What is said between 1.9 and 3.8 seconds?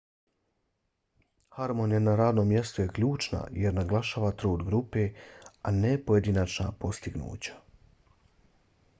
na radnom mjestu je ključna jer